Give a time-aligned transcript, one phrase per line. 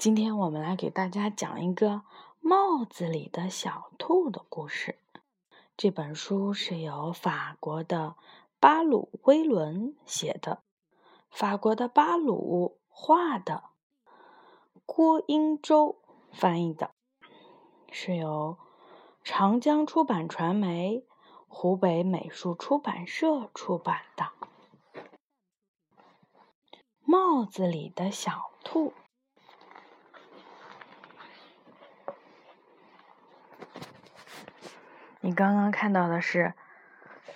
[0.00, 2.00] 今天我们来给大家讲一个
[2.40, 4.98] 帽子里的小兔的故事。
[5.76, 8.16] 这本书是由法国的
[8.58, 10.62] 巴鲁威伦写的，
[11.28, 13.64] 法国的巴鲁画的，
[14.86, 15.98] 郭英洲
[16.32, 16.92] 翻译的，
[17.92, 18.56] 是由
[19.22, 21.04] 长江出版传媒、
[21.46, 24.32] 湖北美术出版社出版的。
[27.04, 28.94] 帽子里的小兔。
[35.30, 36.54] 你刚刚看到的是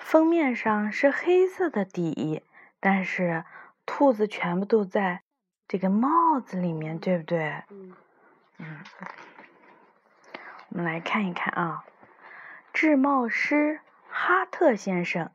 [0.00, 2.42] 封面上是黑色的底，
[2.80, 3.44] 但是
[3.86, 5.22] 兔子全部都在
[5.68, 7.62] 这个帽子里面，对不对？
[7.70, 7.94] 嗯。
[8.58, 8.78] 嗯。
[10.70, 11.84] 我们来看一看啊，
[12.72, 15.30] 制帽师哈特先生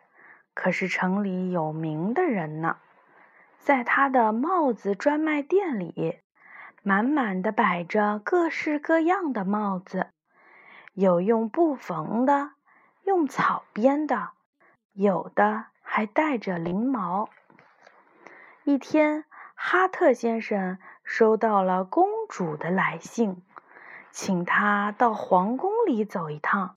[0.54, 2.76] 可是城里有名的人呢，
[3.58, 6.20] 在他的帽子专卖店里，
[6.84, 10.08] 满满的摆着各式各样的帽子。
[10.94, 12.52] 有用布缝的，
[13.04, 14.32] 用草编的，
[14.94, 17.30] 有的还带着翎毛。
[18.64, 23.42] 一天，哈特先生收到了公主的来信，
[24.12, 26.76] 请他到皇宫里走一趟。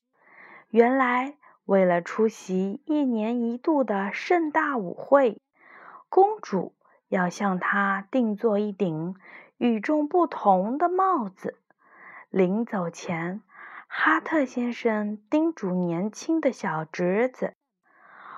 [0.70, 5.40] 原来，为了出席一年一度的盛大舞会，
[6.08, 6.74] 公主
[7.08, 9.16] 要向他定做一顶
[9.58, 11.58] 与众不同的帽子。
[12.30, 13.42] 临走前，
[13.94, 17.54] 哈特先生叮嘱年轻的小侄子：“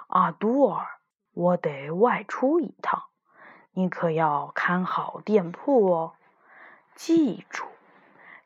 [0.09, 0.85] 阿杜尔，
[1.33, 3.05] 我得外出一趟，
[3.71, 6.17] 你可要看好店铺哦。
[6.97, 7.67] 记住，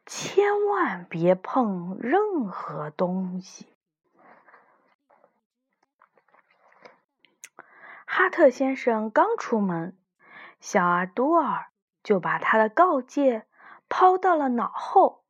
[0.05, 3.73] 千万别碰任何东西。”
[8.05, 9.97] 哈特先生刚出门，
[10.61, 11.69] 小阿杜尔
[12.03, 13.47] 就把他的告诫
[13.89, 15.25] 抛到了脑后。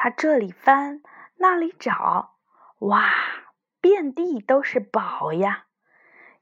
[0.00, 1.02] 他这里翻，
[1.38, 2.36] 那里找，
[2.78, 3.02] 哇，
[3.80, 5.64] 遍地都是宝呀！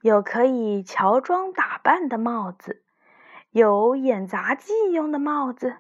[0.03, 2.85] 有可以乔装打扮的帽子，
[3.49, 5.79] 有演杂技用的帽子，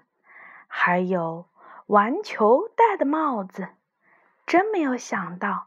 [0.66, 1.50] 还有
[1.84, 3.68] 玩球戴的帽子。
[4.46, 5.66] 真没有想到，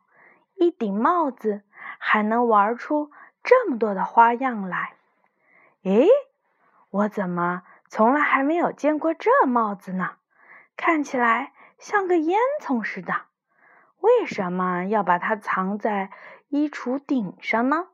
[0.56, 1.62] 一顶帽子
[2.00, 3.12] 还能玩出
[3.44, 4.94] 这么多的花样来。
[5.84, 6.08] 诶，
[6.90, 10.16] 我怎么从来还没有见过这帽子呢？
[10.76, 11.54] 看起来……
[11.80, 13.14] 像个烟囱似的，
[14.00, 16.12] 为什么要把它藏在
[16.50, 17.88] 衣橱顶上呢？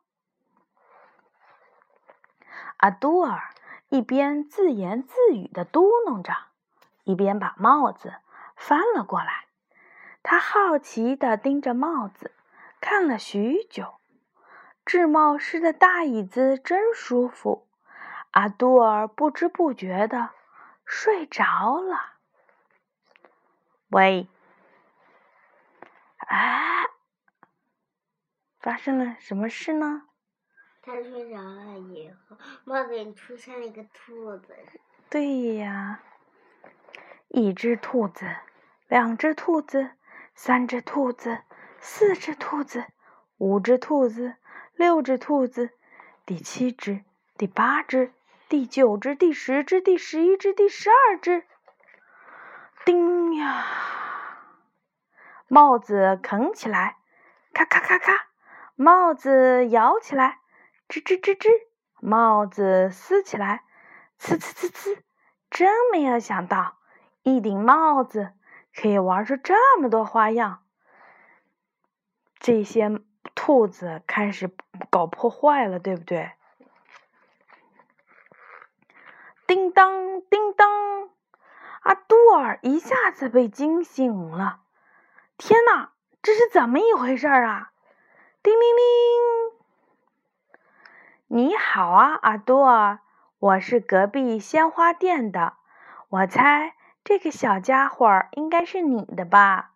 [2.77, 3.53] 阿杜尔
[3.89, 6.33] 一边自言自语的嘟囔着，
[7.03, 8.15] 一边把帽子
[8.55, 9.45] 翻了过来。
[10.23, 12.31] 他好奇的盯着帽子
[12.81, 13.93] 看了许久。
[14.83, 17.67] 制帽师的大椅子真舒服。
[18.31, 20.31] 阿杜尔不知不觉的
[20.85, 22.14] 睡着了。
[23.89, 24.27] 喂，
[26.17, 26.85] 啊，
[28.59, 30.03] 发生了什么事呢？
[30.81, 34.55] 他睡着了以后，帽子里出现了一个兔子。
[35.09, 36.01] 对呀，
[37.27, 38.35] 一只兔子，
[38.87, 39.91] 两只兔子，
[40.33, 41.43] 三只兔子，
[41.79, 42.85] 四只兔子，
[43.37, 44.35] 五只兔子，
[44.73, 45.69] 六只兔子，
[46.25, 47.05] 第七只，
[47.37, 48.13] 第八只，
[48.49, 51.45] 第九只，第十只，第十一只，第十二只。
[52.83, 53.65] 叮呀！
[55.47, 56.97] 帽子啃起来，
[57.53, 58.13] 咔咔咔咔；
[58.75, 60.39] 帽子摇起来，
[60.89, 61.49] 吱吱吱吱；
[61.99, 63.63] 帽子撕起来，
[64.19, 64.97] 呲呲呲呲。
[65.51, 66.77] 真没有想到，
[67.23, 68.33] 一顶帽子
[68.75, 70.63] 可以玩出这么多花样。
[72.39, 72.99] 这些
[73.33, 74.49] 兔子开始
[74.89, 76.31] 搞破坏了，对不对？
[79.47, 80.94] 叮当，叮当。
[81.85, 84.61] 阿杜尔一下子被惊醒了，
[85.37, 85.91] 天哪，
[86.23, 87.73] 这是怎么一回事啊？
[88.41, 90.57] 叮铃铃！
[91.27, 93.01] 你好啊，阿杜尔，
[93.37, 95.57] 我是隔壁鲜花店的，
[96.09, 96.73] 我猜
[97.03, 99.73] 这个小家伙应该是你的吧？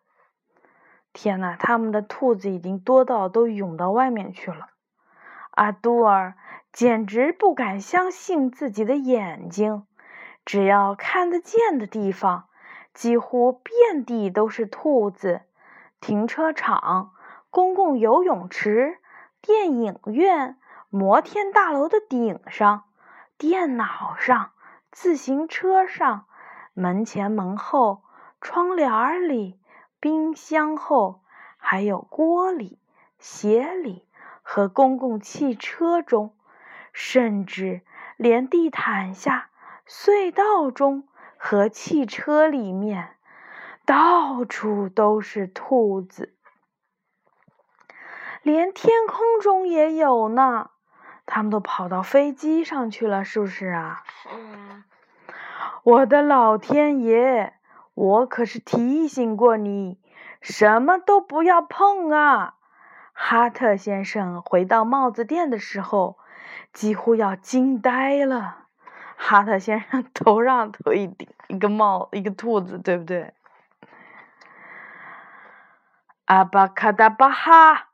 [1.14, 4.70] 天哪，他们的兔子已经多到都涌到外面去了。
[5.52, 6.34] 阿杜尔
[6.74, 9.86] 简直不敢相信自己的眼睛。
[10.50, 12.48] 只要看得见的地方，
[12.96, 15.42] 几乎遍地都是兔子。
[16.02, 17.12] 停车场、
[17.52, 18.98] 公共游泳池、
[19.44, 20.58] 电影院、
[20.90, 22.86] 摩天大楼的顶上、
[23.38, 24.50] 电脑上、
[24.90, 26.26] 自行车上、
[26.74, 28.02] 门前门后、
[28.42, 29.60] 窗帘里、
[30.00, 31.22] 冰箱后，
[31.58, 32.80] 还有锅里、
[33.20, 34.04] 鞋里
[34.42, 36.34] 和公共汽车中，
[36.92, 37.82] 甚至
[38.18, 39.49] 连地毯下。
[39.92, 43.16] 隧道中和汽车里面，
[43.88, 46.36] 到处都是兔子，
[48.44, 50.70] 连天空中也有呢。
[51.26, 54.04] 他们都跑到飞机上去了，是不是啊？
[54.06, 54.86] 是啊。
[55.82, 57.56] 我的老天爷！
[57.96, 60.00] 我可是提醒过你，
[60.40, 62.58] 什么都不要碰啊！
[63.12, 66.20] 哈特先生回到帽子店的时候，
[66.74, 68.69] 几乎要惊呆了。
[69.22, 73.34] 哈特先生 头上头一顶一个帽，一个兔子，对不对？
[76.26, 77.90] 阿巴卡达巴哈！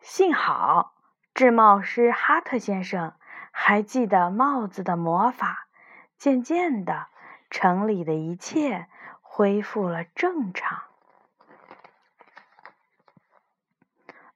[0.00, 0.94] 幸好。
[1.34, 3.14] 制帽师哈特先生
[3.52, 5.68] 还记得帽子的魔法。
[6.16, 7.06] 渐渐的，
[7.50, 8.88] 城里的一切
[9.20, 10.82] 恢复了正常。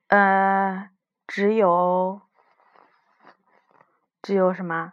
[0.08, 0.90] 呃，
[1.26, 2.20] 只有，
[4.22, 4.92] 只有什么？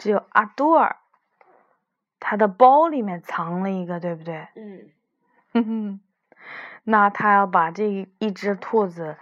[0.00, 0.96] 只有阿杜尔，
[2.18, 4.48] 他的包里面藏了一个，对不对？
[4.54, 4.88] 嗯。
[5.52, 6.00] 哼哼。
[6.84, 9.18] 那他要把这一只兔子，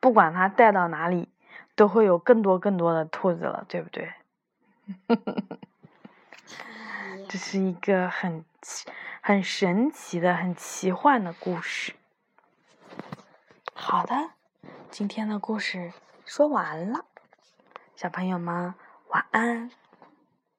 [0.00, 1.30] 不管他带到哪里，
[1.74, 4.12] 都会有更多更多的兔子了，对不对？
[7.26, 8.44] 这是一个很
[9.22, 11.94] 很神奇的、很奇幻的故事。
[13.72, 14.32] 好的，
[14.90, 15.94] 今天的故事
[16.26, 17.06] 说完了，
[17.96, 18.74] 小朋友们
[19.08, 19.70] 晚安。